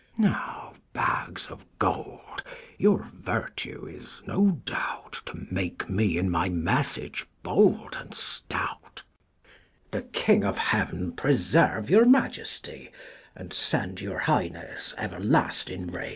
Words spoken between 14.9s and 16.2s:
everlasting reign.